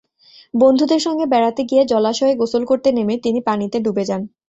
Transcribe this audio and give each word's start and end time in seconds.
বন্ধুদের 0.53 1.01
সঙ্গে 1.05 1.25
বেড়াতে 1.33 1.61
গিয়ে 1.69 1.83
জলাশয়ে 1.91 2.39
গোসল 2.41 2.63
করতে 2.65 2.89
নেমে 2.91 3.15
তিনি 3.25 3.39
পানিতে 3.47 3.77
ডুবে 3.85 4.03
যান। 4.09 4.21